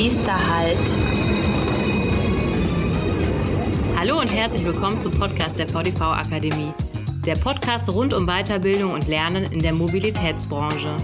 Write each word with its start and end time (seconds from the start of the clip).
Nächster 0.00 0.32
Halt. 0.32 0.78
Hallo 3.98 4.20
und 4.20 4.32
herzlich 4.32 4.64
willkommen 4.64 5.00
zum 5.00 5.10
Podcast 5.18 5.58
der 5.58 5.66
VDV 5.66 6.00
Akademie. 6.02 6.72
Der 7.26 7.34
Podcast 7.34 7.92
rund 7.92 8.14
um 8.14 8.24
Weiterbildung 8.24 8.92
und 8.92 9.08
Lernen 9.08 9.50
in 9.50 9.58
der 9.58 9.72
Mobilitätsbranche. 9.72 10.94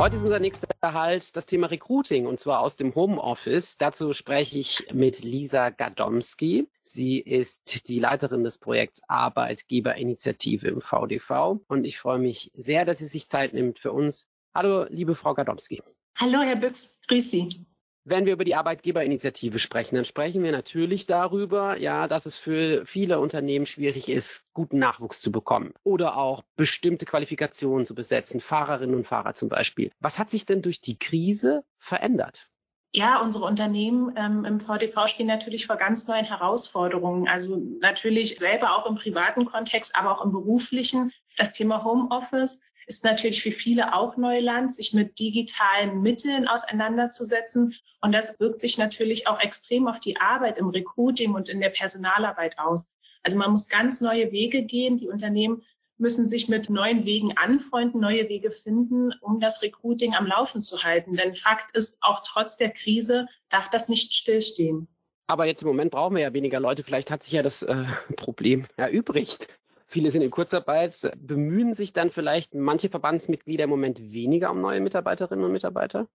Heute 0.00 0.16
ist 0.16 0.24
unser 0.24 0.40
nächster 0.40 0.66
Halt 0.82 1.36
das 1.36 1.46
Thema 1.46 1.68
Recruiting 1.68 2.26
und 2.26 2.40
zwar 2.40 2.58
aus 2.58 2.74
dem 2.74 2.92
Homeoffice. 2.96 3.78
Dazu 3.78 4.14
spreche 4.14 4.58
ich 4.58 4.88
mit 4.92 5.20
Lisa 5.20 5.70
Gadomski. 5.70 6.66
Sie 6.82 7.20
ist 7.20 7.86
die 7.86 8.00
Leiterin 8.00 8.42
des 8.42 8.58
Projekts 8.58 9.00
Arbeitgeberinitiative 9.06 10.66
im 10.66 10.80
VDV 10.80 11.60
und 11.68 11.86
ich 11.86 12.00
freue 12.00 12.18
mich 12.18 12.50
sehr, 12.56 12.84
dass 12.84 12.98
sie 12.98 13.06
sich 13.06 13.28
Zeit 13.28 13.54
nimmt 13.54 13.78
für 13.78 13.92
uns. 13.92 14.28
Hallo, 14.54 14.86
liebe 14.88 15.16
Frau 15.16 15.34
Gadomski. 15.34 15.82
Hallo, 16.16 16.40
Herr 16.42 16.54
Büchs, 16.54 17.00
grüß 17.08 17.28
Sie. 17.28 17.66
Wenn 18.04 18.24
wir 18.24 18.34
über 18.34 18.44
die 18.44 18.54
Arbeitgeberinitiative 18.54 19.58
sprechen, 19.58 19.96
dann 19.96 20.04
sprechen 20.04 20.44
wir 20.44 20.52
natürlich 20.52 21.06
darüber, 21.06 21.76
ja, 21.76 22.06
dass 22.06 22.24
es 22.24 22.38
für 22.38 22.86
viele 22.86 23.18
Unternehmen 23.18 23.66
schwierig 23.66 24.08
ist, 24.08 24.46
guten 24.52 24.78
Nachwuchs 24.78 25.20
zu 25.20 25.32
bekommen 25.32 25.72
oder 25.82 26.16
auch 26.16 26.44
bestimmte 26.54 27.04
Qualifikationen 27.04 27.84
zu 27.84 27.96
besetzen, 27.96 28.40
Fahrerinnen 28.40 28.94
und 28.94 29.06
Fahrer 29.06 29.34
zum 29.34 29.48
Beispiel. 29.48 29.90
Was 29.98 30.20
hat 30.20 30.30
sich 30.30 30.46
denn 30.46 30.62
durch 30.62 30.80
die 30.80 30.98
Krise 30.98 31.64
verändert? 31.78 32.48
Ja, 32.92 33.20
unsere 33.20 33.46
Unternehmen 33.46 34.14
ähm, 34.16 34.44
im 34.44 34.60
VDV 34.60 35.08
stehen 35.08 35.26
natürlich 35.26 35.66
vor 35.66 35.76
ganz 35.76 36.06
neuen 36.06 36.26
Herausforderungen. 36.26 37.26
Also 37.26 37.60
natürlich 37.80 38.38
selber 38.38 38.76
auch 38.76 38.86
im 38.86 38.94
privaten 38.94 39.46
Kontext, 39.46 39.96
aber 39.96 40.12
auch 40.12 40.24
im 40.24 40.30
beruflichen. 40.30 41.10
Das 41.36 41.52
Thema 41.52 41.82
Homeoffice, 41.82 42.60
ist 42.86 43.04
natürlich 43.04 43.42
für 43.42 43.52
viele 43.52 43.94
auch 43.94 44.16
Neuland, 44.16 44.74
sich 44.74 44.92
mit 44.92 45.18
digitalen 45.18 46.02
Mitteln 46.02 46.48
auseinanderzusetzen. 46.48 47.74
Und 48.00 48.12
das 48.12 48.38
wirkt 48.40 48.60
sich 48.60 48.78
natürlich 48.78 49.26
auch 49.26 49.40
extrem 49.40 49.88
auf 49.88 50.00
die 50.00 50.18
Arbeit 50.18 50.58
im 50.58 50.68
Recruiting 50.68 51.34
und 51.34 51.48
in 51.48 51.60
der 51.60 51.70
Personalarbeit 51.70 52.58
aus. 52.58 52.86
Also 53.22 53.38
man 53.38 53.52
muss 53.52 53.68
ganz 53.68 54.00
neue 54.00 54.30
Wege 54.32 54.62
gehen. 54.62 54.98
Die 54.98 55.08
Unternehmen 55.08 55.62
müssen 55.96 56.26
sich 56.26 56.48
mit 56.48 56.70
neuen 56.70 57.04
Wegen 57.04 57.36
anfreunden, 57.36 58.00
neue 58.00 58.28
Wege 58.28 58.50
finden, 58.50 59.12
um 59.20 59.40
das 59.40 59.62
Recruiting 59.62 60.14
am 60.14 60.26
Laufen 60.26 60.60
zu 60.60 60.82
halten. 60.82 61.14
Denn 61.16 61.34
Fakt 61.34 61.74
ist, 61.76 61.98
auch 62.02 62.22
trotz 62.26 62.56
der 62.56 62.70
Krise 62.70 63.26
darf 63.48 63.70
das 63.70 63.88
nicht 63.88 64.12
stillstehen. 64.12 64.88
Aber 65.26 65.46
jetzt 65.46 65.62
im 65.62 65.68
Moment 65.68 65.90
brauchen 65.90 66.16
wir 66.16 66.22
ja 66.22 66.34
weniger 66.34 66.60
Leute. 66.60 66.82
Vielleicht 66.82 67.10
hat 67.10 67.22
sich 67.22 67.32
ja 67.32 67.42
das 67.42 67.62
äh, 67.62 67.84
Problem 68.16 68.66
erübrigt. 68.76 69.48
Viele 69.94 70.10
sind 70.10 70.22
in 70.22 70.30
Kurzarbeit. 70.32 71.08
Bemühen 71.16 71.72
sich 71.72 71.92
dann 71.92 72.10
vielleicht 72.10 72.52
manche 72.52 72.88
Verbandsmitglieder 72.88 73.62
im 73.62 73.70
Moment 73.70 74.00
weniger 74.12 74.50
um 74.50 74.60
neue 74.60 74.80
Mitarbeiterinnen 74.80 75.44
und 75.44 75.52
Mitarbeiter? 75.52 76.08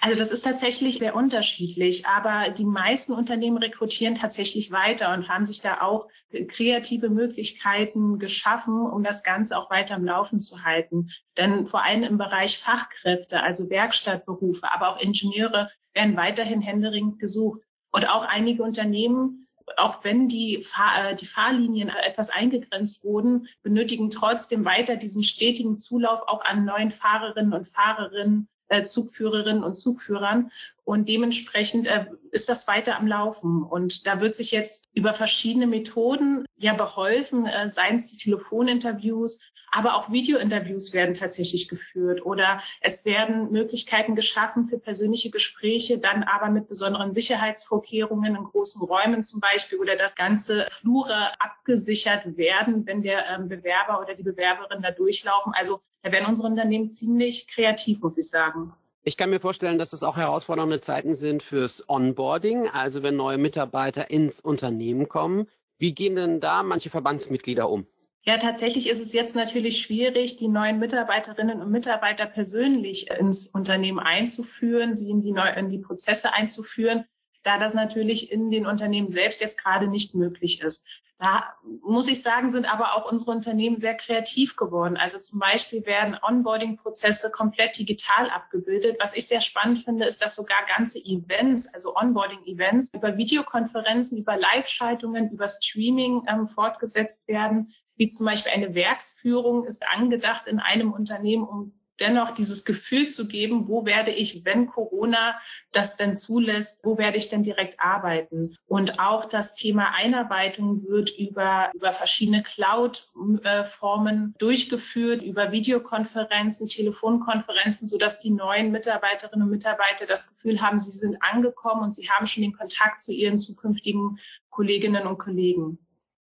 Also 0.00 0.16
das 0.16 0.30
ist 0.30 0.42
tatsächlich 0.42 1.00
sehr 1.00 1.16
unterschiedlich, 1.16 2.06
aber 2.06 2.50
die 2.50 2.64
meisten 2.64 3.12
Unternehmen 3.12 3.56
rekrutieren 3.56 4.14
tatsächlich 4.14 4.70
weiter 4.70 5.12
und 5.12 5.28
haben 5.28 5.44
sich 5.44 5.60
da 5.60 5.80
auch 5.80 6.06
kreative 6.46 7.10
Möglichkeiten 7.10 8.20
geschaffen, 8.20 8.86
um 8.86 9.02
das 9.02 9.24
Ganze 9.24 9.58
auch 9.58 9.68
weiter 9.68 9.96
am 9.96 10.04
Laufen 10.04 10.38
zu 10.38 10.62
halten. 10.62 11.10
Denn 11.36 11.66
vor 11.66 11.82
allem 11.82 12.04
im 12.04 12.18
Bereich 12.18 12.58
Fachkräfte, 12.58 13.42
also 13.42 13.68
Werkstattberufe, 13.68 14.72
aber 14.72 14.90
auch 14.90 15.00
Ingenieure 15.00 15.72
werden 15.92 16.16
weiterhin 16.16 16.60
händeringend 16.60 17.18
gesucht. 17.18 17.62
Und 17.90 18.04
auch 18.04 18.24
einige 18.24 18.62
Unternehmen 18.62 19.43
auch 19.76 20.04
wenn 20.04 20.28
die, 20.28 20.62
Fahr 20.62 21.10
äh, 21.10 21.16
die 21.16 21.26
Fahrlinien 21.26 21.88
etwas 21.88 22.30
eingegrenzt 22.30 23.04
wurden, 23.04 23.48
benötigen 23.62 24.10
trotzdem 24.10 24.64
weiter 24.64 24.96
diesen 24.96 25.22
stetigen 25.22 25.78
Zulauf 25.78 26.22
auch 26.26 26.44
an 26.44 26.64
neuen 26.64 26.92
Fahrerinnen 26.92 27.52
und 27.52 27.68
Fahrerinnen, 27.68 28.48
äh, 28.68 28.82
Zugführerinnen 28.82 29.62
und 29.62 29.74
Zugführern. 29.74 30.50
Und 30.84 31.08
dementsprechend 31.08 31.86
äh, 31.86 32.06
ist 32.30 32.48
das 32.48 32.66
weiter 32.66 32.98
am 32.98 33.06
Laufen. 33.06 33.62
Und 33.62 34.06
da 34.06 34.20
wird 34.20 34.34
sich 34.34 34.50
jetzt 34.50 34.88
über 34.92 35.14
verschiedene 35.14 35.66
Methoden 35.66 36.44
ja 36.56 36.74
beholfen, 36.74 37.46
äh, 37.46 37.68
seien 37.68 37.96
es 37.96 38.06
die 38.06 38.16
Telefoninterviews, 38.16 39.40
aber 39.74 39.96
auch 39.96 40.10
Videointerviews 40.10 40.92
werden 40.92 41.14
tatsächlich 41.14 41.68
geführt 41.68 42.24
oder 42.24 42.62
es 42.80 43.04
werden 43.04 43.50
Möglichkeiten 43.50 44.14
geschaffen 44.14 44.68
für 44.68 44.78
persönliche 44.78 45.30
Gespräche, 45.30 45.98
dann 45.98 46.22
aber 46.22 46.48
mit 46.48 46.68
besonderen 46.68 47.12
Sicherheitsvorkehrungen 47.12 48.36
in 48.36 48.44
großen 48.44 48.80
Räumen 48.82 49.24
zum 49.24 49.40
Beispiel 49.40 49.78
oder 49.78 49.96
das 49.96 50.14
ganze 50.14 50.68
Flure 50.70 51.32
abgesichert 51.40 52.36
werden, 52.36 52.86
wenn 52.86 53.02
der 53.02 53.26
ähm, 53.28 53.48
Bewerber 53.48 54.00
oder 54.00 54.14
die 54.14 54.22
Bewerberin 54.22 54.80
da 54.80 54.92
durchlaufen. 54.92 55.52
Also 55.56 55.80
da 56.02 56.12
werden 56.12 56.26
unsere 56.26 56.48
Unternehmen 56.48 56.88
ziemlich 56.88 57.48
kreativ, 57.48 58.00
muss 58.00 58.16
ich 58.16 58.28
sagen. 58.28 58.72
Ich 59.02 59.16
kann 59.16 59.30
mir 59.30 59.40
vorstellen, 59.40 59.78
dass 59.78 59.90
das 59.90 60.04
auch 60.04 60.16
herausfordernde 60.16 60.80
Zeiten 60.80 61.14
sind 61.14 61.42
fürs 61.42 61.88
Onboarding, 61.88 62.68
also 62.68 63.02
wenn 63.02 63.16
neue 63.16 63.38
Mitarbeiter 63.38 64.08
ins 64.08 64.40
Unternehmen 64.40 65.08
kommen. 65.08 65.48
Wie 65.78 65.94
gehen 65.94 66.14
denn 66.14 66.40
da 66.40 66.62
manche 66.62 66.90
Verbandsmitglieder 66.90 67.68
um? 67.68 67.86
Ja, 68.26 68.38
tatsächlich 68.38 68.88
ist 68.88 69.02
es 69.02 69.12
jetzt 69.12 69.36
natürlich 69.36 69.82
schwierig, 69.82 70.36
die 70.36 70.48
neuen 70.48 70.78
Mitarbeiterinnen 70.78 71.60
und 71.60 71.70
Mitarbeiter 71.70 72.24
persönlich 72.24 73.10
ins 73.10 73.48
Unternehmen 73.48 73.98
einzuführen, 73.98 74.96
sie 74.96 75.10
in 75.10 75.20
die, 75.20 75.32
neu, 75.32 75.50
in 75.50 75.68
die 75.68 75.78
Prozesse 75.78 76.32
einzuführen, 76.32 77.04
da 77.42 77.58
das 77.58 77.74
natürlich 77.74 78.32
in 78.32 78.50
den 78.50 78.64
Unternehmen 78.64 79.10
selbst 79.10 79.42
jetzt 79.42 79.62
gerade 79.62 79.88
nicht 79.88 80.14
möglich 80.14 80.62
ist. 80.62 80.86
Da 81.18 81.54
muss 81.82 82.08
ich 82.08 82.22
sagen, 82.22 82.50
sind 82.50 82.64
aber 82.64 82.94
auch 82.94 83.10
unsere 83.10 83.30
Unternehmen 83.30 83.78
sehr 83.78 83.94
kreativ 83.94 84.56
geworden. 84.56 84.96
Also 84.96 85.18
zum 85.18 85.38
Beispiel 85.38 85.84
werden 85.84 86.18
Onboarding-Prozesse 86.20 87.30
komplett 87.30 87.78
digital 87.78 88.30
abgebildet. 88.30 88.96
Was 89.00 89.14
ich 89.14 89.28
sehr 89.28 89.42
spannend 89.42 89.84
finde, 89.84 90.06
ist, 90.06 90.22
dass 90.22 90.34
sogar 90.34 90.64
ganze 90.66 90.98
Events, 90.98 91.72
also 91.72 91.94
Onboarding-Events, 91.94 92.94
über 92.94 93.16
Videokonferenzen, 93.16 94.18
über 94.18 94.36
Live-Schaltungen, 94.36 95.30
über 95.30 95.46
Streaming 95.46 96.22
ähm, 96.26 96.46
fortgesetzt 96.46 97.28
werden 97.28 97.72
wie 97.96 98.08
zum 98.08 98.26
Beispiel 98.26 98.52
eine 98.52 98.74
Werksführung 98.74 99.64
ist 99.64 99.84
angedacht 99.86 100.46
in 100.46 100.58
einem 100.58 100.92
Unternehmen, 100.92 101.44
um 101.44 101.72
dennoch 102.00 102.32
dieses 102.32 102.64
Gefühl 102.64 103.08
zu 103.08 103.28
geben, 103.28 103.68
wo 103.68 103.86
werde 103.86 104.10
ich, 104.10 104.44
wenn 104.44 104.66
Corona 104.66 105.38
das 105.72 105.96
denn 105.96 106.16
zulässt, 106.16 106.84
wo 106.84 106.98
werde 106.98 107.18
ich 107.18 107.28
denn 107.28 107.42
direkt 107.42 107.80
arbeiten? 107.80 108.56
Und 108.66 108.98
auch 109.00 109.24
das 109.26 109.54
Thema 109.54 109.94
Einarbeitung 109.94 110.84
wird 110.88 111.16
über, 111.16 111.70
über 111.74 111.92
verschiedene 111.92 112.42
Cloud-Formen 112.42 114.34
durchgeführt, 114.38 115.22
über 115.22 115.52
Videokonferenzen, 115.52 116.68
Telefonkonferenzen, 116.68 117.88
sodass 117.88 118.18
die 118.18 118.30
neuen 118.30 118.72
Mitarbeiterinnen 118.72 119.46
und 119.46 119.50
Mitarbeiter 119.50 120.06
das 120.06 120.34
Gefühl 120.34 120.60
haben, 120.60 120.80
sie 120.80 120.92
sind 120.92 121.22
angekommen 121.22 121.82
und 121.82 121.94
sie 121.94 122.10
haben 122.10 122.26
schon 122.26 122.42
den 122.42 122.56
Kontakt 122.56 123.00
zu 123.00 123.12
ihren 123.12 123.38
zukünftigen 123.38 124.18
Kolleginnen 124.50 125.06
und 125.06 125.18
Kollegen. 125.18 125.83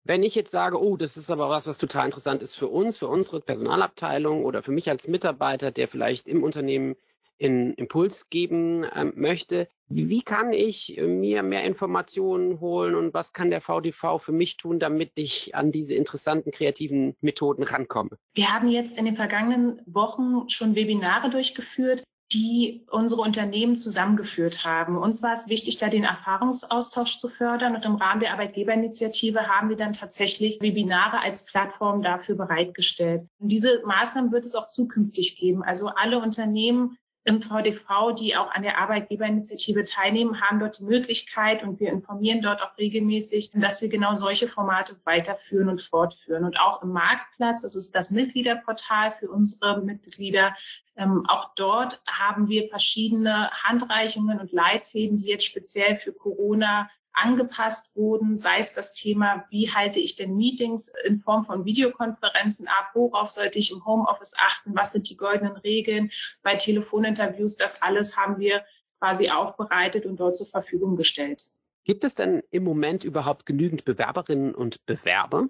Wenn 0.09 0.23
ich 0.23 0.35
jetzt 0.35 0.51
sage, 0.51 0.83
oh, 0.83 0.97
das 0.97 1.19
ist 1.19 1.31
aber 1.31 1.51
was, 1.51 1.67
was 1.67 1.77
total 1.77 2.07
interessant 2.07 2.41
ist 2.41 2.55
für 2.55 2.69
uns, 2.69 2.97
für 2.97 3.09
unsere 3.09 3.43
Personalabteilung 3.43 4.43
oder 4.47 4.63
für 4.63 4.73
mich 4.73 4.89
als 4.89 5.07
Mitarbeiter, 5.07 5.71
der 5.71 5.87
vielleicht 5.87 6.27
im 6.27 6.43
Unternehmen 6.43 6.97
einen 7.39 7.75
Impuls 7.75 8.31
geben 8.31 8.87
ähm, 8.95 9.13
möchte, 9.17 9.69
wie, 9.87 10.09
wie, 10.09 10.23
kann 10.23 10.55
ich 10.55 10.97
äh, 10.97 11.07
mir 11.07 11.43
mehr 11.43 11.65
Informationen 11.65 12.59
holen 12.59 12.95
und 12.95 13.13
was 13.13 13.35
kann 13.35 13.51
der 13.51 13.61
VDV 13.61 14.19
für 14.19 14.33
mich 14.33 14.57
tun, 14.57 14.81
damit 14.81 15.13
ich 15.17 15.55
an 15.55 15.73
diese 15.73 15.95
interessanten 15.95 16.53
kreativen 16.53 17.15
Methoden 17.21 17.63
rankomme? 17.63 18.17
Wir 18.33 18.51
haben 18.51 18.71
jetzt 18.71 18.97
in 18.97 19.05
den 19.05 19.17
vergangenen 19.17 19.83
Wochen 19.85 20.49
schon 20.49 20.75
Webinare 20.75 21.29
durchgeführt 21.29 22.03
die 22.33 22.85
unsere 22.91 23.23
Unternehmen 23.23 23.77
zusammengeführt 23.77 24.65
haben. 24.65 24.99
Uns 24.99 25.23
war 25.23 25.33
es 25.33 25.49
wichtig, 25.49 25.79
da 25.79 25.89
den 25.89 26.05
Erfahrungsaustausch 26.05 27.17
zu 27.17 27.29
fördern. 27.29 27.75
Und 27.75 27.85
im 27.85 27.95
Rahmen 27.95 28.21
der 28.21 28.33
Arbeitgeberinitiative 28.33 29.49
haben 29.49 29.71
wir 29.71 29.77
dann 29.77 29.95
tatsächlich 29.95 30.61
Webinare 30.61 31.21
als 31.21 31.47
Plattform 31.47 32.03
dafür 32.03 32.35
bereitgestellt. 32.37 33.27
Und 33.39 33.49
diese 33.49 33.83
Maßnahmen 33.85 34.31
wird 34.31 34.45
es 34.45 34.55
auch 34.55 34.69
zukünftig 34.69 35.37
geben. 35.37 35.63
Also 35.63 35.89
alle 35.89 36.19
Unternehmen 36.21 36.99
im 37.25 37.43
VDV, 37.43 38.15
die 38.19 38.37
auch 38.37 38.51
an 38.53 38.63
der 38.63 38.79
Arbeitgeberinitiative 38.79 39.85
teilnehmen, 39.85 40.41
haben 40.41 40.61
dort 40.61 40.79
die 40.79 40.85
Möglichkeit 40.85 41.63
und 41.63 41.79
wir 41.79 41.91
informieren 41.91 42.41
dort 42.41 42.63
auch 42.63 42.79
regelmäßig, 42.79 43.51
dass 43.55 43.83
wir 43.83 43.89
genau 43.89 44.15
solche 44.15 44.49
Formate 44.49 44.97
weiterführen 45.05 45.69
und 45.69 45.83
fortführen. 45.83 46.45
Und 46.45 46.59
auch 46.61 46.83
im 46.83 46.91
Marktplatz, 46.91 47.63
das 47.63 47.75
ist 47.75 47.95
das 47.95 48.11
Mitgliederportal 48.11 49.13
für 49.13 49.29
unsere 49.31 49.83
Mitglieder, 49.83 50.55
ähm, 50.97 51.25
auch 51.29 51.55
dort 51.55 52.01
haben 52.09 52.49
wir 52.49 52.69
verschiedene 52.69 53.51
Handreichungen 53.53 54.41
und 54.41 54.53
Leitfäden, 54.53 55.17
die 55.17 55.29
jetzt 55.29 55.47
speziell 55.47 55.97
für 55.97 56.13
Corona 56.13 56.91
angepasst 57.23 57.91
wurden, 57.95 58.37
sei 58.37 58.59
es 58.59 58.75
das 58.75 58.95
Thema, 58.95 59.45
wie 59.51 59.71
halte 59.71 59.99
ich 59.99 60.17
denn 60.17 60.37
Meetings 60.37 60.93
in 61.05 61.21
Form 61.21 61.45
von 61.45 61.65
Videokonferenzen 61.65 62.69
ab, 62.69 62.91
worauf 62.95 63.31
sollte 63.31 63.59
ich 63.59 63.73
im 63.73 63.85
Homeoffice 63.85 64.35
achten, 64.39 64.75
was 64.75 64.93
sind 64.93 65.09
die 65.09 65.17
goldenen 65.17 65.57
Regeln 65.57 66.11
bei 66.43 66.57
Telefoninterviews, 66.57 67.57
das 67.57 67.83
alles 67.83 68.17
haben 68.17 68.39
wir 68.39 68.65
quasi 68.99 69.31
aufbereitet 69.31 70.07
und 70.07 70.19
dort 70.19 70.37
zur 70.37 70.49
Verfügung 70.49 70.97
gestellt. 70.97 71.45
Gibt 71.85 72.05
es 72.05 72.15
denn 72.15 72.43
im 72.51 72.65
Moment 72.65 73.05
überhaupt 73.05 73.47
genügend 73.47 73.85
Bewerberinnen 73.85 74.55
und 74.55 74.85
Bewerber? 74.87 75.49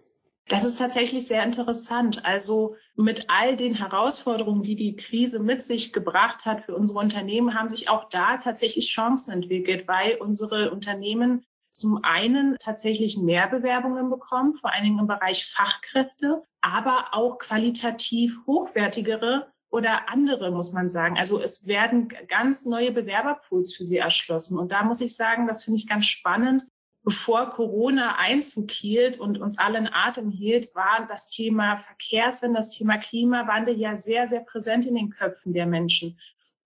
Das 0.49 0.65
ist 0.65 0.79
tatsächlich 0.79 1.27
sehr 1.27 1.43
interessant. 1.43 2.25
Also 2.25 2.77
mit 2.97 3.27
all 3.29 3.57
den 3.57 3.75
Herausforderungen, 3.75 4.63
die 4.63 4.77
die 4.77 4.97
Krise 4.97 5.41
mit 5.41 5.63
sich 5.63 5.93
gebracht 5.93 6.47
hat 6.47 6.65
für 6.65 6.75
unsere 6.75 7.01
Unternehmen, 7.01 7.55
haben 7.55 7.69
sich 7.69 7.91
auch 7.91 8.09
da 8.09 8.39
tatsächlich 8.39 8.89
Chancen 8.89 9.33
entwickelt, 9.33 9.87
weil 9.89 10.17
unsere 10.17 10.71
Unternehmen 10.71 11.45
zum 11.79 12.03
einen 12.03 12.57
tatsächlich 12.59 13.17
mehr 13.17 13.49
Bewerbungen 13.49 14.11
bekommen, 14.11 14.55
vor 14.55 14.73
allen 14.73 14.85
Dingen 14.85 14.99
im 14.99 15.07
Bereich 15.07 15.47
Fachkräfte, 15.47 16.43
aber 16.61 17.09
auch 17.13 17.39
qualitativ 17.39 18.39
hochwertigere 18.47 19.53
oder 19.71 20.09
andere, 20.09 20.51
muss 20.51 20.73
man 20.73 20.89
sagen. 20.89 21.19
Also 21.19 21.41
es 21.41 21.67
werden 21.67 22.09
ganz 22.29 22.65
neue 22.65 22.93
Bewerberpools 22.93 23.75
für 23.75 23.85
sie 23.85 23.99
erschlossen. 23.99 24.59
Und 24.59 24.73
da 24.73 24.83
muss 24.83 25.01
ich 25.01 25.15
sagen, 25.15 25.47
das 25.47 25.65
finde 25.65 25.79
ich 25.79 25.87
ganz 25.87 26.07
spannend, 26.07 26.65
bevor 27.05 27.51
Corona 27.51 28.17
Einzug 28.17 28.71
hielt 28.71 29.19
und 29.19 29.39
uns 29.39 29.59
alle 29.59 29.79
in 29.79 29.89
Atem 29.93 30.31
hielt, 30.31 30.75
war 30.75 31.07
das 31.09 31.31
Thema 31.31 31.79
Verkehrswende, 31.79 32.59
das 32.59 32.71
Thema 32.71 32.99
Klimawandel 32.99 33.79
ja 33.79 33.95
sehr, 33.95 34.27
sehr 34.27 34.41
präsent 34.41 34.87
in 34.87 34.95
den 34.95 35.11
Köpfen 35.11 35.53
der 35.53 35.67
Menschen. 35.67 36.19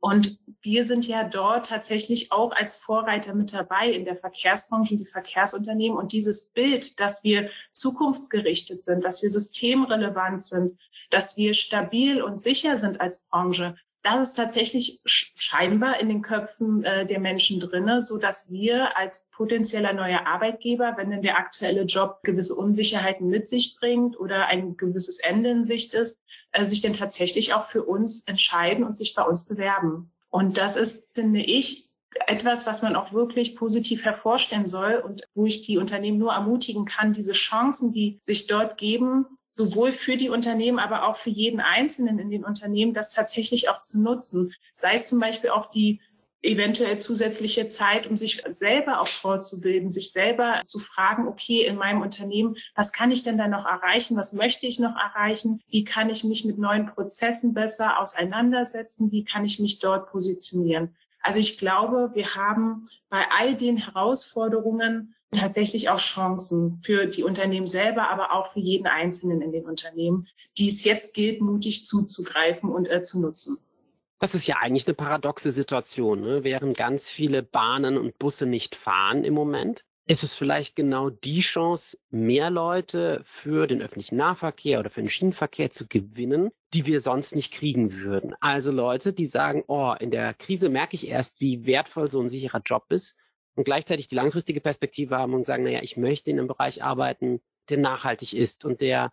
Und 0.05 0.37
wir 0.63 0.85
sind 0.85 1.07
ja 1.07 1.23
dort 1.23 1.67
tatsächlich 1.67 2.33
auch 2.33 2.51
als 2.51 2.75
Vorreiter 2.75 3.35
mit 3.35 3.53
dabei 3.53 3.89
in 3.89 4.05
der 4.05 4.17
Verkehrsbranche, 4.17 4.97
die 4.97 5.05
Verkehrsunternehmen. 5.05 5.97
Und 5.97 6.11
dieses 6.11 6.51
Bild, 6.51 6.99
dass 6.99 7.23
wir 7.23 7.51
zukunftsgerichtet 7.71 8.83
sind, 8.83 9.05
dass 9.05 9.23
wir 9.23 9.31
systemrelevant 9.31 10.43
sind, 10.43 10.77
dass 11.11 11.37
wir 11.37 11.55
stabil 11.55 12.21
und 12.21 12.41
sicher 12.41 12.77
sind 12.79 13.01
als 13.01 13.21
Branche, 13.27 13.77
das 14.03 14.31
ist 14.31 14.35
tatsächlich 14.35 15.01
scheinbar 15.05 16.01
in 16.01 16.09
den 16.09 16.23
Köpfen 16.23 16.85
äh, 16.85 17.07
der 17.07 17.21
Menschen 17.21 17.61
drinne, 17.61 18.01
so 18.01 18.19
dass 18.19 18.51
wir 18.51 18.97
als 18.97 19.31
potenzieller 19.31 19.93
neuer 19.93 20.27
Arbeitgeber, 20.27 20.95
wenn 20.97 21.11
denn 21.11 21.23
der 21.23 21.39
aktuelle 21.39 21.83
Job 21.83 22.21
gewisse 22.23 22.55
Unsicherheiten 22.55 23.29
mit 23.29 23.47
sich 23.47 23.77
bringt 23.79 24.19
oder 24.19 24.47
ein 24.47 24.77
gewisses 24.77 25.21
Ende 25.21 25.51
in 25.51 25.65
Sicht 25.65 25.95
ist, 25.95 26.21
äh, 26.51 26.65
sich 26.65 26.81
denn 26.81 26.95
tatsächlich 26.95 27.55
auch 27.55 27.69
für 27.69 27.85
uns 27.85 28.27
entscheiden 28.27 28.85
und 28.85 28.97
sich 28.97 29.15
bei 29.15 29.23
uns 29.23 29.45
bewerben. 29.47 30.11
Und 30.31 30.59
das 30.59 30.77
ist, 30.77 31.15
finde 31.15 31.41
ich, 31.41 31.89
etwas, 32.27 32.67
was 32.67 32.83
man 32.83 32.97
auch 32.97 33.13
wirklich 33.13 33.57
positiv 33.57 34.05
hervorstellen 34.05 34.67
soll 34.67 34.95
und 34.97 35.23
wo 35.35 35.47
ich 35.47 35.63
die 35.63 35.79
Unternehmen 35.79 36.19
nur 36.19 36.33
ermutigen 36.33 36.85
kann, 36.85 37.13
diese 37.13 37.33
Chancen, 37.33 37.93
die 37.93 38.19
sich 38.21 38.47
dort 38.47 38.79
geben, 38.79 39.27
sowohl 39.53 39.93
für 39.93 40.17
die 40.17 40.31
Unternehmen, 40.31 40.79
aber 40.79 41.07
auch 41.07 41.17
für 41.17 41.31
jeden 41.31 41.61
Einzelnen 41.61 42.19
in 42.19 42.31
den 42.31 42.43
Unternehmen, 42.43 42.95
das 42.95 43.13
tatsächlich 43.13 43.69
auch 43.69 43.83
zu 43.83 44.01
nutzen. 44.01 44.55
Sei 44.73 44.95
es 44.95 45.09
zum 45.09 45.21
Beispiel 45.21 45.51
auch 45.51 45.71
die 45.71 46.01
eventuell 46.41 46.99
zusätzliche 46.99 47.69
Zeit, 47.69 48.07
um 48.07 48.17
sich 48.17 48.43
selber 48.49 49.01
auch 49.01 49.07
vorzubilden, 49.07 49.93
sich 49.93 50.11
selber 50.11 50.63
zu 50.65 50.79
fragen, 50.79 51.29
okay, 51.29 51.67
in 51.67 51.77
meinem 51.77 52.01
Unternehmen, 52.01 52.57
was 52.75 52.93
kann 52.93 53.13
ich 53.13 53.23
denn 53.23 53.37
da 53.37 53.47
noch 53.47 53.67
erreichen? 53.67 54.17
Was 54.17 54.33
möchte 54.33 54.67
ich 54.67 54.81
noch 54.81 54.97
erreichen? 54.97 55.61
Wie 55.69 55.85
kann 55.85 56.09
ich 56.09 56.25
mich 56.25 56.47
mit 56.47 56.59
neuen 56.59 56.87
Prozessen 56.87 57.53
besser 57.53 58.01
auseinandersetzen? 58.01 59.13
Wie 59.13 59.25
kann 59.25 59.45
ich 59.45 59.61
mich 59.61 59.81
dort 59.81 60.11
positionieren? 60.11 60.97
Also 61.21 61.39
ich 61.39 61.59
glaube, 61.59 62.11
wir 62.15 62.35
haben 62.35 62.89
bei 63.11 63.25
all 63.31 63.55
den 63.55 63.77
Herausforderungen 63.77 65.15
tatsächlich 65.33 65.89
auch 65.89 65.99
Chancen 65.99 66.81
für 66.85 67.07
die 67.07 67.25
Unternehmen 67.25 67.67
selber, 67.67 68.11
aber 68.11 68.33
auch 68.33 68.53
für 68.53 68.61
jeden 68.61 68.87
Einzelnen 68.87 69.41
in 69.41 69.53
den 69.53 69.65
Unternehmen, 69.65 70.29
die 70.59 70.69
es 70.69 70.85
jetzt 70.85 71.15
gilt, 71.15 71.41
mutig 71.41 71.85
zuzugreifen 71.85 72.71
und 72.71 72.89
äh, 72.89 73.03
zu 73.03 73.21
nutzen. 73.21 73.59
Das 74.19 74.35
ist 74.35 74.47
ja 74.47 74.59
eigentlich 74.61 74.87
eine 74.87 74.95
paradoxe 74.95 75.51
Situation. 75.51 76.21
Ne? 76.21 76.45
Während 76.45 76.77
ganz 76.77 77.11
viele 77.11 77.43
Bahnen 77.43 77.99
und 77.99 78.19
Busse 78.19 78.47
nicht 78.47 78.77
fahren 78.77 79.25
im 79.25 79.35
Moment, 79.35 79.85
ist 80.07 80.23
es 80.23 80.35
vielleicht 80.35 80.77
genau 80.77 81.11
die 81.11 81.41
Chance, 81.41 81.97
mehr 82.11 82.51
Leute 82.51 83.23
für 83.25 83.67
den 83.67 83.81
öffentlichen 83.81 84.17
Nahverkehr 84.17 84.81
oder 84.81 84.91
für 84.91 85.01
den 85.01 85.09
Schienenverkehr 85.09 85.71
zu 85.71 85.87
gewinnen, 85.87 86.51
die 86.75 86.87
wir 86.87 87.01
sonst 87.01 87.35
nicht 87.35 87.53
kriegen 87.53 87.95
würden. 88.01 88.35
Also 88.41 88.73
Leute, 88.73 89.13
die 89.13 89.27
sagen, 89.27 89.65
oh, 89.69 89.95
in 89.99 90.11
der 90.11 90.35
Krise 90.35 90.69
merke 90.69 90.97
ich 90.97 91.09
erst, 91.09 91.41
wie 91.41 91.67
wertvoll 91.67 92.11
so 92.11 92.21
ein 92.21 92.29
sicherer 92.29 92.63
Job 92.65 92.87
ist 92.91 93.17
und 93.55 93.65
gleichzeitig 93.65 94.09
die 94.09 94.15
langfristige 94.15 94.61
Perspektive 94.61 95.17
haben 95.17 95.35
und 95.35 95.45
sagen, 95.45 95.65
naja, 95.65 95.81
ich 95.83 95.97
möchte 95.97 96.31
in 96.31 96.39
einem 96.39 96.49
Bereich 96.49 96.83
arbeiten, 96.83 97.41
der 97.69 97.79
nachhaltig 97.79 98.35
ist 98.35 98.65
und 98.65 98.81
der 98.81 99.11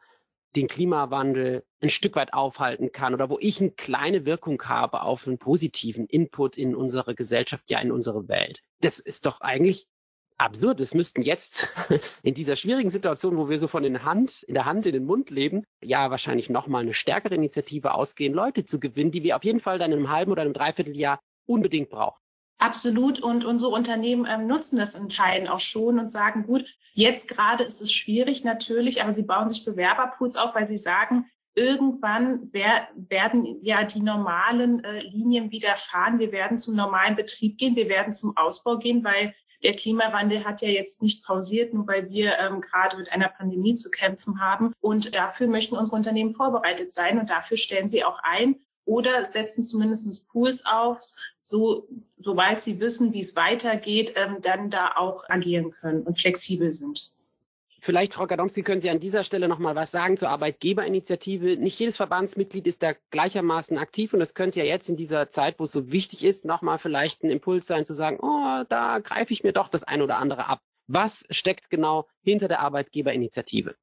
den 0.55 0.67
Klimawandel 0.67 1.63
ein 1.81 1.89
Stück 1.89 2.15
weit 2.15 2.33
aufhalten 2.33 2.91
kann 2.91 3.13
oder 3.13 3.29
wo 3.29 3.37
ich 3.39 3.61
eine 3.61 3.71
kleine 3.71 4.25
Wirkung 4.25 4.61
habe 4.63 5.03
auf 5.03 5.27
einen 5.27 5.37
positiven 5.37 6.07
Input 6.07 6.57
in 6.57 6.75
unsere 6.75 7.13
Gesellschaft, 7.13 7.69
ja 7.69 7.79
in 7.79 7.91
unsere 7.91 8.27
Welt. 8.27 8.61
Das 8.81 8.99
ist 8.99 9.25
doch 9.25 9.41
eigentlich 9.41 9.85
absurd. 10.39 10.79
Es 10.79 10.93
müssten 10.93 11.21
jetzt 11.21 11.69
in 12.23 12.33
dieser 12.33 12.55
schwierigen 12.55 12.89
Situation, 12.89 13.37
wo 13.37 13.49
wir 13.49 13.59
so 13.59 13.67
von 13.67 13.83
in 13.83 14.03
Hand, 14.03 14.43
in 14.43 14.55
der 14.55 14.65
Hand 14.65 14.87
in 14.87 14.93
den 14.93 15.05
Mund 15.05 15.29
leben, 15.29 15.65
ja 15.83 16.09
wahrscheinlich 16.09 16.49
nochmal 16.49 16.81
eine 16.81 16.93
stärkere 16.93 17.35
Initiative 17.35 17.93
ausgehen, 17.93 18.33
Leute 18.33 18.63
zu 18.63 18.79
gewinnen, 18.79 19.11
die 19.11 19.23
wir 19.23 19.35
auf 19.35 19.43
jeden 19.43 19.59
Fall 19.59 19.77
dann 19.77 19.91
in 19.91 19.99
einem 19.99 20.09
halben 20.09 20.31
oder 20.31 20.41
einem 20.41 20.53
Dreivierteljahr 20.53 21.19
unbedingt 21.45 21.89
brauchen. 21.89 22.19
Absolut. 22.59 23.21
Und 23.21 23.45
unsere 23.45 23.71
Unternehmen 23.71 24.27
ähm, 24.29 24.45
nutzen 24.45 24.77
das 24.77 24.93
in 24.93 25.07
Teilen 25.07 25.47
auch 25.47 25.61
schon 25.61 25.97
und 25.97 26.11
sagen, 26.11 26.43
gut, 26.43 26.65
jetzt 26.93 27.29
gerade 27.29 27.63
ist 27.63 27.81
es 27.81 27.91
schwierig 27.91 28.43
natürlich, 28.43 29.01
aber 29.01 29.13
sie 29.13 29.23
bauen 29.23 29.49
sich 29.49 29.63
Bewerberpools 29.63 30.35
auf, 30.35 30.53
weil 30.53 30.65
sie 30.65 30.77
sagen, 30.77 31.25
irgendwann 31.55 32.49
wer, 32.51 32.89
werden 32.95 33.59
ja 33.61 33.85
die 33.85 34.01
normalen 34.01 34.83
äh, 34.83 34.99
Linien 34.99 35.51
wieder 35.51 35.75
fahren. 35.75 36.19
Wir 36.19 36.33
werden 36.33 36.57
zum 36.57 36.75
normalen 36.75 37.15
Betrieb 37.15 37.57
gehen. 37.57 37.77
Wir 37.77 37.87
werden 37.87 38.11
zum 38.11 38.35
Ausbau 38.35 38.77
gehen, 38.77 39.05
weil 39.05 39.33
der 39.63 39.73
Klimawandel 39.73 40.43
hat 40.45 40.61
ja 40.61 40.69
jetzt 40.69 41.01
nicht 41.01 41.25
pausiert, 41.25 41.73
nur 41.73 41.87
weil 41.87 42.09
wir 42.09 42.37
ähm, 42.39 42.59
gerade 42.59 42.97
mit 42.97 43.11
einer 43.13 43.29
Pandemie 43.29 43.73
zu 43.73 43.89
kämpfen 43.89 44.41
haben. 44.41 44.73
Und 44.81 45.15
dafür 45.15 45.47
möchten 45.47 45.77
unsere 45.77 45.95
Unternehmen 45.95 46.31
vorbereitet 46.31 46.91
sein 46.91 47.19
und 47.19 47.29
dafür 47.29 47.57
stellen 47.57 47.87
sie 47.87 48.03
auch 48.03 48.19
ein 48.21 48.55
oder 48.89 49.23
setzen 49.23 49.63
zumindest 49.63 50.27
Pools 50.29 50.65
auf, 50.65 50.99
so, 51.43 51.87
soweit 52.17 52.59
sie 52.59 52.79
wissen, 52.79 53.13
wie 53.13 53.21
es 53.21 53.35
weitergeht, 53.35 54.13
ähm, 54.15 54.37
dann 54.41 54.71
da 54.71 54.93
auch 54.95 55.29
agieren 55.29 55.71
können 55.71 56.01
und 56.01 56.19
flexibel 56.19 56.71
sind. 56.71 57.11
Vielleicht, 57.81 58.15
Frau 58.15 58.27
Gadomski, 58.27 58.63
können 58.63 58.81
Sie 58.81 58.89
an 58.89 58.99
dieser 58.99 59.23
Stelle 59.23 59.47
noch 59.47 59.59
mal 59.59 59.75
was 59.75 59.91
sagen 59.91 60.17
zur 60.17 60.29
Arbeitgeberinitiative. 60.29 61.55
Nicht 61.55 61.79
jedes 61.79 61.95
Verbandsmitglied 61.95 62.67
ist 62.67 62.83
da 62.83 62.93
gleichermaßen 63.11 63.77
aktiv 63.77 64.11
und 64.11 64.19
das 64.19 64.33
könnte 64.33 64.59
ja 64.59 64.65
jetzt 64.65 64.89
in 64.89 64.97
dieser 64.97 65.29
Zeit, 65.29 65.59
wo 65.59 65.63
es 65.63 65.71
so 65.71 65.91
wichtig 65.91 66.25
ist, 66.25 66.43
noch 66.43 66.61
mal 66.61 66.77
vielleicht 66.77 67.23
ein 67.23 67.29
Impuls 67.29 67.67
sein, 67.67 67.85
zu 67.85 67.93
sagen, 67.93 68.17
oh, 68.21 68.63
da 68.67 68.99
greife 68.99 69.31
ich 69.31 69.43
mir 69.43 69.53
doch 69.53 69.69
das 69.69 69.83
ein 69.83 70.01
oder 70.01 70.17
andere 70.17 70.47
ab. 70.47 70.61
Was 70.87 71.25
steckt 71.29 71.69
genau 71.69 72.07
hinter 72.23 72.47
der 72.47 72.59
Arbeitgeberinitiative? 72.61 73.75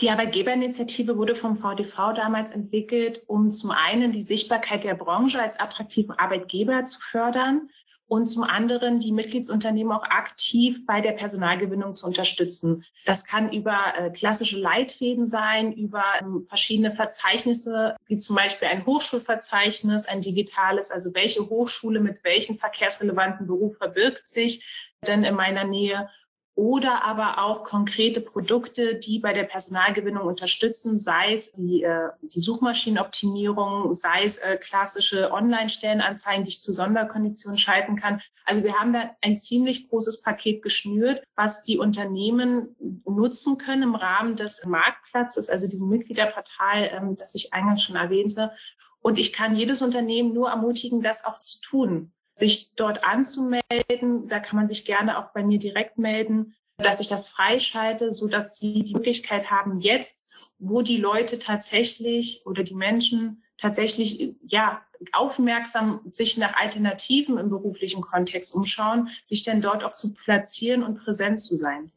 Die 0.00 0.08
Arbeitgeberinitiative 0.08 1.18
wurde 1.18 1.34
vom 1.34 1.58
VDV 1.58 2.14
damals 2.14 2.52
entwickelt, 2.52 3.22
um 3.26 3.50
zum 3.50 3.70
einen 3.70 4.12
die 4.12 4.22
Sichtbarkeit 4.22 4.84
der 4.84 4.94
Branche 4.94 5.42
als 5.42 5.58
attraktiven 5.58 6.18
Arbeitgeber 6.18 6.84
zu 6.84 7.00
fördern 7.00 7.68
und 8.10 8.26
zum 8.26 8.42
anderen 8.42 8.98
die 8.98 9.12
Mitgliedsunternehmen 9.12 9.92
auch 9.92 10.02
aktiv 10.02 10.84
bei 10.84 11.00
der 11.00 11.12
Personalgewinnung 11.12 11.94
zu 11.94 12.06
unterstützen. 12.06 12.84
Das 13.04 13.24
kann 13.24 13.52
über 13.52 13.76
äh, 13.96 14.10
klassische 14.10 14.58
Leitfäden 14.58 15.26
sein, 15.26 15.72
über 15.72 16.02
ähm, 16.20 16.44
verschiedene 16.48 16.92
Verzeichnisse, 16.92 17.96
wie 18.06 18.16
zum 18.16 18.34
Beispiel 18.34 18.66
ein 18.66 18.84
Hochschulverzeichnis, 18.84 20.06
ein 20.06 20.22
digitales, 20.22 20.90
also 20.90 21.14
welche 21.14 21.48
Hochschule 21.48 22.00
mit 22.00 22.24
welchem 22.24 22.58
verkehrsrelevanten 22.58 23.46
Beruf 23.46 23.76
verbirgt 23.76 24.26
sich 24.26 24.64
denn 25.06 25.24
in 25.24 25.34
meiner 25.34 25.64
Nähe 25.64 26.10
oder 26.54 27.04
aber 27.04 27.38
auch 27.38 27.64
konkrete 27.64 28.20
Produkte, 28.20 28.96
die 28.96 29.18
bei 29.18 29.32
der 29.32 29.44
Personalgewinnung 29.44 30.26
unterstützen, 30.26 30.98
sei 30.98 31.32
es 31.32 31.52
die, 31.52 31.82
äh, 31.82 32.08
die 32.22 32.40
Suchmaschinenoptimierung, 32.40 33.94
sei 33.94 34.24
es 34.24 34.38
äh, 34.38 34.56
klassische 34.56 35.32
Online-Stellenanzeigen, 35.32 36.44
die 36.44 36.50
ich 36.50 36.60
zu 36.60 36.72
Sonderkonditionen 36.72 37.58
schalten 37.58 37.96
kann. 37.96 38.20
Also 38.44 38.62
wir 38.64 38.74
haben 38.74 38.92
da 38.92 39.10
ein 39.22 39.36
ziemlich 39.36 39.88
großes 39.88 40.22
Paket 40.22 40.62
geschnürt, 40.62 41.22
was 41.36 41.62
die 41.62 41.78
Unternehmen 41.78 42.76
nutzen 43.06 43.56
können 43.56 43.84
im 43.84 43.94
Rahmen 43.94 44.36
des 44.36 44.66
Marktplatzes, 44.66 45.48
also 45.48 45.68
diesem 45.68 45.88
Mitgliederportal, 45.88 46.90
ähm, 46.92 47.14
das 47.16 47.34
ich 47.34 47.54
eingangs 47.54 47.82
schon 47.82 47.96
erwähnte. 47.96 48.52
Und 49.00 49.18
ich 49.18 49.32
kann 49.32 49.56
jedes 49.56 49.80
Unternehmen 49.80 50.34
nur 50.34 50.50
ermutigen, 50.50 51.00
das 51.00 51.24
auch 51.24 51.38
zu 51.38 51.60
tun 51.62 52.12
sich 52.40 52.74
dort 52.74 53.04
anzumelden. 53.04 54.26
Da 54.26 54.40
kann 54.40 54.56
man 54.56 54.68
sich 54.68 54.84
gerne 54.84 55.18
auch 55.18 55.32
bei 55.32 55.44
mir 55.44 55.58
direkt 55.58 55.98
melden, 55.98 56.54
dass 56.78 57.00
ich 57.00 57.08
das 57.08 57.28
freischalte, 57.28 58.10
so 58.10 58.26
dass 58.26 58.58
Sie 58.58 58.82
die 58.82 58.94
Möglichkeit 58.94 59.50
haben, 59.50 59.80
jetzt, 59.80 60.24
wo 60.58 60.82
die 60.82 60.96
Leute 60.96 61.38
tatsächlich 61.38 62.42
oder 62.46 62.64
die 62.64 62.74
Menschen 62.74 63.44
tatsächlich, 63.58 64.34
ja, 64.42 64.82
aufmerksam 65.12 66.00
sich 66.10 66.36
nach 66.36 66.54
Alternativen 66.54 67.38
im 67.38 67.50
beruflichen 67.50 68.02
Kontext 68.02 68.54
umschauen, 68.54 69.10
sich 69.24 69.42
dann 69.42 69.60
dort 69.60 69.84
auch 69.84 69.94
zu 69.94 70.14
platzieren 70.14 70.82
und 70.82 70.98
präsent 70.98 71.40
zu 71.40 71.56
sein. 71.56 71.92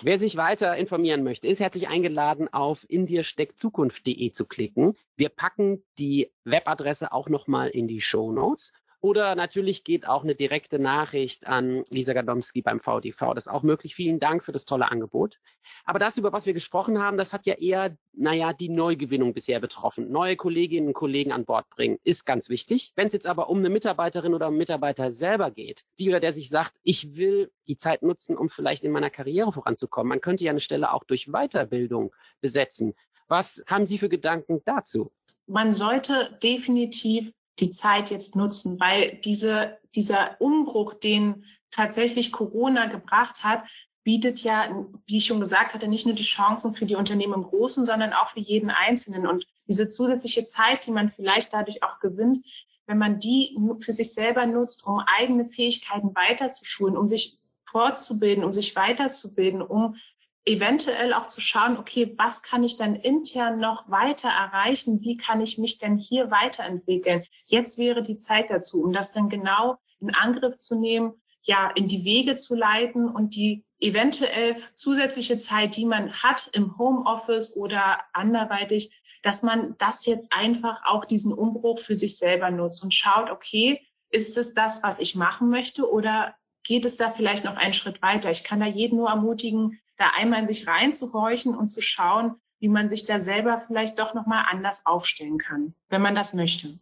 Wer 0.00 0.18
sich 0.18 0.36
weiter 0.36 0.76
informieren 0.76 1.22
möchte, 1.22 1.48
ist 1.48 1.60
herzlich 1.60 1.88
eingeladen, 1.88 2.48
auf 2.52 2.86
indirsteckzukunft.de 2.88 4.30
zu 4.32 4.46
klicken. 4.46 4.96
Wir 5.16 5.28
packen 5.28 5.84
die 5.98 6.32
Webadresse 6.44 7.12
auch 7.12 7.28
nochmal 7.28 7.68
in 7.68 7.86
die 7.88 8.00
Show 8.00 8.32
Notes. 8.32 8.72
Oder 9.02 9.34
natürlich 9.34 9.82
geht 9.82 10.06
auch 10.06 10.22
eine 10.22 10.36
direkte 10.36 10.78
Nachricht 10.78 11.48
an 11.48 11.84
Lisa 11.90 12.12
Gadomski 12.12 12.62
beim 12.62 12.78
VDV. 12.78 13.34
Das 13.34 13.46
ist 13.46 13.52
auch 13.52 13.64
möglich. 13.64 13.96
Vielen 13.96 14.20
Dank 14.20 14.44
für 14.44 14.52
das 14.52 14.64
tolle 14.64 14.92
Angebot. 14.92 15.40
Aber 15.84 15.98
das, 15.98 16.18
über 16.18 16.32
was 16.32 16.46
wir 16.46 16.54
gesprochen 16.54 17.00
haben, 17.00 17.16
das 17.16 17.32
hat 17.32 17.44
ja 17.44 17.54
eher, 17.54 17.96
naja, 18.12 18.52
die 18.52 18.68
Neugewinnung 18.68 19.34
bisher 19.34 19.58
betroffen. 19.58 20.12
Neue 20.12 20.36
Kolleginnen 20.36 20.86
und 20.86 20.94
Kollegen 20.94 21.32
an 21.32 21.44
Bord 21.44 21.68
bringen, 21.70 21.98
ist 22.04 22.24
ganz 22.24 22.48
wichtig. 22.48 22.92
Wenn 22.94 23.08
es 23.08 23.12
jetzt 23.12 23.26
aber 23.26 23.50
um 23.50 23.58
eine 23.58 23.70
Mitarbeiterin 23.70 24.34
oder 24.34 24.46
einen 24.46 24.56
Mitarbeiter 24.56 25.10
selber 25.10 25.50
geht, 25.50 25.82
die 25.98 26.08
oder 26.08 26.20
der 26.20 26.32
sich 26.32 26.48
sagt, 26.48 26.76
ich 26.84 27.16
will 27.16 27.50
die 27.66 27.76
Zeit 27.76 28.02
nutzen, 28.02 28.36
um 28.36 28.50
vielleicht 28.50 28.84
in 28.84 28.92
meiner 28.92 29.10
Karriere 29.10 29.52
voranzukommen. 29.52 30.10
Man 30.10 30.20
könnte 30.20 30.44
ja 30.44 30.52
eine 30.52 30.60
Stelle 30.60 30.92
auch 30.92 31.02
durch 31.02 31.26
Weiterbildung 31.26 32.14
besetzen. 32.40 32.94
Was 33.26 33.64
haben 33.66 33.86
Sie 33.86 33.98
für 33.98 34.08
Gedanken 34.08 34.62
dazu? 34.64 35.10
Man 35.48 35.74
sollte 35.74 36.38
definitiv 36.40 37.32
die 37.60 37.70
Zeit 37.70 38.10
jetzt 38.10 38.36
nutzen, 38.36 38.78
weil 38.80 39.20
diese, 39.24 39.78
dieser 39.94 40.40
Umbruch, 40.40 40.94
den 40.94 41.44
tatsächlich 41.70 42.32
Corona 42.32 42.86
gebracht 42.86 43.44
hat, 43.44 43.64
bietet 44.04 44.40
ja, 44.40 44.68
wie 45.06 45.18
ich 45.18 45.26
schon 45.26 45.40
gesagt 45.40 45.74
hatte, 45.74 45.86
nicht 45.86 46.06
nur 46.06 46.14
die 46.14 46.22
Chancen 46.22 46.74
für 46.74 46.86
die 46.86 46.96
Unternehmen 46.96 47.34
im 47.34 47.44
Großen, 47.44 47.84
sondern 47.84 48.12
auch 48.12 48.30
für 48.30 48.40
jeden 48.40 48.70
Einzelnen. 48.70 49.26
Und 49.26 49.46
diese 49.68 49.88
zusätzliche 49.88 50.44
Zeit, 50.44 50.86
die 50.86 50.90
man 50.90 51.10
vielleicht 51.10 51.52
dadurch 51.52 51.82
auch 51.82 52.00
gewinnt, 52.00 52.44
wenn 52.86 52.98
man 52.98 53.20
die 53.20 53.56
für 53.80 53.92
sich 53.92 54.12
selber 54.12 54.44
nutzt, 54.44 54.84
um 54.84 55.00
eigene 55.18 55.46
Fähigkeiten 55.46 56.14
weiterzuschulen, 56.14 56.96
um 56.96 57.06
sich 57.06 57.38
fortzubilden, 57.70 58.44
um 58.44 58.52
sich 58.52 58.74
weiterzubilden, 58.74 59.62
um 59.62 59.96
eventuell 60.44 61.14
auch 61.14 61.28
zu 61.28 61.40
schauen, 61.40 61.76
okay, 61.76 62.14
was 62.16 62.42
kann 62.42 62.64
ich 62.64 62.76
dann 62.76 62.96
intern 62.96 63.60
noch 63.60 63.88
weiter 63.88 64.28
erreichen? 64.28 65.00
Wie 65.02 65.16
kann 65.16 65.40
ich 65.40 65.58
mich 65.58 65.78
denn 65.78 65.96
hier 65.96 66.30
weiterentwickeln? 66.30 67.24
Jetzt 67.44 67.78
wäre 67.78 68.02
die 68.02 68.18
Zeit 68.18 68.50
dazu, 68.50 68.82
um 68.82 68.92
das 68.92 69.12
dann 69.12 69.28
genau 69.28 69.78
in 70.00 70.14
Angriff 70.14 70.56
zu 70.56 70.80
nehmen, 70.80 71.12
ja, 71.42 71.70
in 71.74 71.88
die 71.88 72.04
Wege 72.04 72.36
zu 72.36 72.54
leiten 72.54 73.08
und 73.08 73.34
die 73.34 73.64
eventuell 73.80 74.56
zusätzliche 74.74 75.38
Zeit, 75.38 75.76
die 75.76 75.84
man 75.84 76.12
hat 76.12 76.50
im 76.52 76.78
Homeoffice 76.78 77.56
oder 77.56 78.00
anderweitig, 78.12 78.92
dass 79.22 79.42
man 79.42 79.76
das 79.78 80.06
jetzt 80.06 80.32
einfach 80.32 80.80
auch 80.84 81.04
diesen 81.04 81.32
Umbruch 81.32 81.80
für 81.80 81.96
sich 81.96 82.16
selber 82.16 82.50
nutzt 82.50 82.82
und 82.82 82.94
schaut, 82.94 83.30
okay, 83.30 83.80
ist 84.10 84.36
es 84.36 84.54
das, 84.54 84.82
was 84.82 84.98
ich 85.00 85.14
machen 85.14 85.48
möchte 85.50 85.88
oder 85.90 86.34
geht 86.64 86.84
es 86.84 86.96
da 86.96 87.10
vielleicht 87.10 87.44
noch 87.44 87.56
einen 87.56 87.74
Schritt 87.74 88.02
weiter? 88.02 88.30
Ich 88.30 88.44
kann 88.44 88.60
da 88.60 88.66
jeden 88.66 88.98
nur 88.98 89.08
ermutigen, 89.08 89.80
da 89.96 90.10
einmal 90.16 90.40
in 90.40 90.46
sich 90.46 90.66
reinzuhorchen 90.66 91.54
und 91.54 91.68
zu 91.68 91.82
schauen, 91.82 92.36
wie 92.58 92.68
man 92.68 92.88
sich 92.88 93.04
da 93.04 93.20
selber 93.20 93.60
vielleicht 93.60 93.98
doch 93.98 94.14
nochmal 94.14 94.44
anders 94.48 94.86
aufstellen 94.86 95.38
kann, 95.38 95.74
wenn 95.88 96.02
man 96.02 96.14
das 96.14 96.32
möchte. 96.32 96.78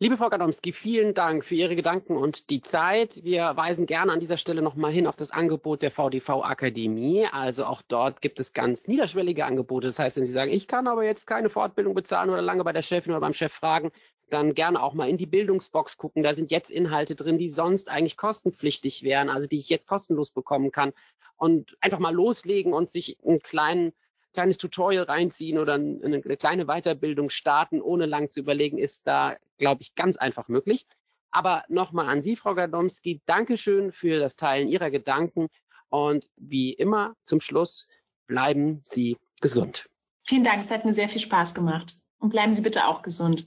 Liebe 0.00 0.16
Frau 0.16 0.28
Gadomski, 0.28 0.72
vielen 0.72 1.12
Dank 1.12 1.44
für 1.44 1.56
Ihre 1.56 1.74
Gedanken 1.74 2.16
und 2.16 2.50
die 2.50 2.60
Zeit. 2.60 3.24
Wir 3.24 3.56
weisen 3.56 3.86
gerne 3.86 4.12
an 4.12 4.20
dieser 4.20 4.36
Stelle 4.36 4.62
nochmal 4.62 4.92
hin 4.92 5.08
auf 5.08 5.16
das 5.16 5.32
Angebot 5.32 5.82
der 5.82 5.90
VDV 5.90 6.44
Akademie. 6.44 7.26
Also 7.26 7.64
auch 7.64 7.82
dort 7.82 8.20
gibt 8.20 8.38
es 8.38 8.52
ganz 8.52 8.86
niederschwellige 8.86 9.44
Angebote. 9.44 9.88
Das 9.88 9.98
heißt, 9.98 10.16
wenn 10.16 10.24
Sie 10.24 10.30
sagen, 10.30 10.52
ich 10.52 10.68
kann 10.68 10.86
aber 10.86 11.02
jetzt 11.02 11.26
keine 11.26 11.50
Fortbildung 11.50 11.94
bezahlen 11.94 12.30
oder 12.30 12.42
lange 12.42 12.62
bei 12.62 12.72
der 12.72 12.82
Chefin 12.82 13.10
oder 13.10 13.20
beim 13.20 13.32
Chef 13.32 13.52
fragen, 13.52 13.90
dann 14.30 14.54
gerne 14.54 14.82
auch 14.84 14.94
mal 14.94 15.08
in 15.08 15.16
die 15.16 15.26
Bildungsbox 15.26 15.96
gucken. 15.96 16.22
Da 16.22 16.32
sind 16.32 16.52
jetzt 16.52 16.70
Inhalte 16.70 17.16
drin, 17.16 17.38
die 17.38 17.48
sonst 17.48 17.88
eigentlich 17.88 18.16
kostenpflichtig 18.16 19.02
wären, 19.02 19.28
also 19.28 19.48
die 19.48 19.58
ich 19.58 19.68
jetzt 19.68 19.88
kostenlos 19.88 20.30
bekommen 20.30 20.70
kann. 20.70 20.92
Und 21.38 21.76
einfach 21.80 22.00
mal 22.00 22.14
loslegen 22.14 22.74
und 22.74 22.90
sich 22.90 23.16
einen 23.24 23.38
kleinen 23.38 23.92
kleines 24.34 24.58
Tutorial 24.58 25.04
reinziehen 25.04 25.58
oder 25.58 25.74
eine, 25.74 26.20
kleine 26.36 26.66
Weiterbildung 26.66 27.30
starten, 27.30 27.80
ohne 27.80 28.06
lang 28.06 28.30
zu 28.30 28.40
überlegen, 28.40 28.78
ist 28.78 29.06
da, 29.06 29.36
glaube 29.56 29.82
ich, 29.82 29.94
ganz 29.94 30.16
einfach 30.16 30.48
möglich. 30.48 30.86
Aber 31.30 31.64
nochmal 31.68 32.08
an 32.08 32.22
Sie, 32.22 32.36
Frau 32.36 32.54
Gadomski, 32.54 33.20
Dankeschön 33.26 33.92
für 33.92 34.18
das 34.18 34.36
Teilen 34.36 34.68
Ihrer 34.68 34.90
Gedanken 34.90 35.48
und 35.88 36.28
wie 36.36 36.72
immer 36.72 37.14
zum 37.22 37.40
Schluss 37.40 37.88
bleiben 38.26 38.80
Sie 38.84 39.16
gesund. 39.40 39.88
Vielen 40.24 40.44
Dank, 40.44 40.62
es 40.62 40.70
hat 40.70 40.84
mir 40.84 40.92
sehr 40.92 41.08
viel 41.08 41.20
Spaß 41.20 41.54
gemacht. 41.54 41.98
Und 42.20 42.30
bleiben 42.30 42.52
Sie 42.52 42.62
bitte 42.62 42.86
auch 42.86 43.02
gesund. 43.02 43.46